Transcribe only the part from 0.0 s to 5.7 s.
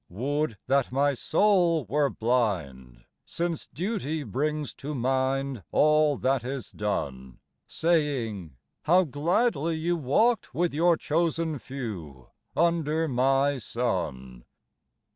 Would that my soul were blind, Since duty brings to mind